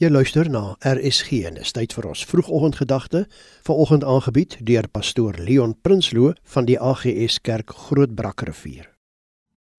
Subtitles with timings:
[0.00, 3.26] Jy luister na RSG en dis tyd vir ons vroegoggendgedagte,
[3.68, 8.86] vanoggend aangebied deur pastoor Leon Prinsloo van die AGS Kerk Grootbrakrivier.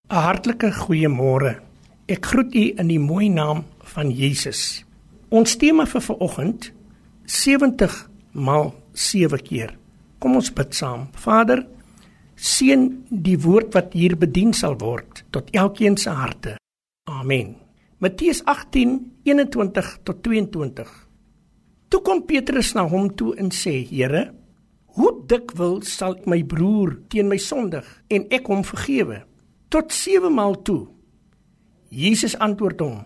[0.06, 1.58] 'n Hartlike goeiemôre.
[2.06, 3.64] Ek groet u in die mooi naam
[3.94, 4.84] van Jesus.
[5.28, 6.70] Ons tema vir vanoggend
[7.26, 9.74] 70 maal 7 keer.
[10.18, 11.08] Kom ons bid saam.
[11.12, 11.66] Vader,
[12.36, 16.56] seën die woord wat hier bedien sal word tot elkeen se harte.
[17.10, 17.56] Amen.
[18.02, 20.88] Matteus 18:21 tot 22.
[21.88, 24.34] Toe kom Petrus na hom toe en sê: "Here,
[24.98, 29.22] hoe dikwels sal my broer teen my sondig en ek hom vergewe?
[29.68, 30.88] Tot 7 maal toe?"
[31.88, 33.04] Jesus antwoord hom: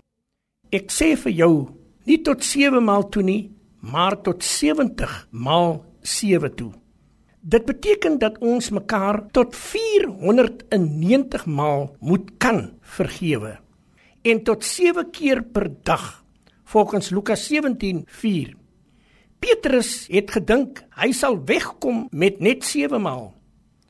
[0.71, 1.69] "Ek sê vir jou,
[2.05, 6.73] nie tot 7 maal toe nie, maar tot 70 maal 7 toe."
[7.41, 13.59] Dit beteken dat ons mekaar tot 490 maal moet kan vergewe
[14.27, 16.23] en tot 7 keer per dag
[16.67, 18.55] volgens Lukas 17:4.
[19.39, 23.35] Petrus het gedink hy sal wegkom met net 7 maal.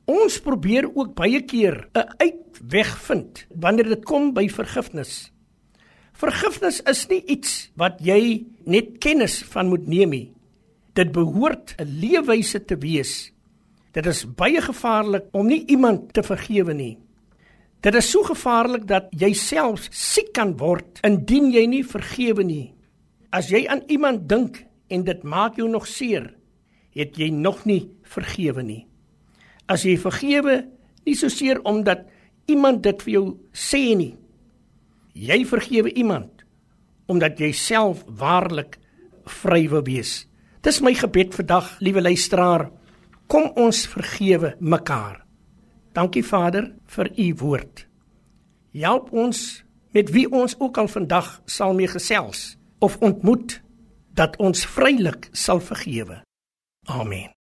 [0.06, 5.32] Ons probeer ook baie keer 'n uitweg vind wanneer dit kom by vergifnis.
[6.14, 10.34] Vergifnis is nie iets wat jy net kennis van moet neem nie.
[10.94, 13.32] Dit behoort 'n leefwyse te wees.
[13.92, 16.98] Dit is baie gevaarlik om nie iemand te vergewe nie.
[17.86, 22.73] Dit is so gevaarlik dat jy self siek kan word indien jy nie vergewe nie.
[23.30, 26.31] As jy aan iemand dink en dit maak jou nog seer,
[26.98, 28.88] het jy nog nie vergewe nie.
[29.70, 30.64] As jy vergewe,
[31.05, 32.08] nie so seer omdat
[32.50, 34.16] iemand dit vir jou sê nie.
[35.14, 36.33] Jy vergewe iemand
[37.08, 38.80] omdat jy self waarlik
[39.44, 40.25] vry wil wees.
[40.66, 42.66] Dis my gebed vandag, liewe luisteraar.
[43.31, 45.27] Kom ons vergewe mekaar.
[45.98, 47.88] Dankie Vader vir u woord.
[48.72, 49.64] Help ons
[49.98, 53.56] met wie ons ook al vandag sal mee gesels of ontmoet
[54.14, 56.20] dat ons vrylik sal vergewe.
[56.86, 57.34] Amen.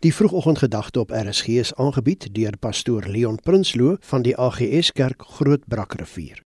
[0.00, 6.44] Die vroegoggendgedagte op RSG is aangebied deur pastoor Leon Prinsloo van die AGS Kerk Grootbrakrivier.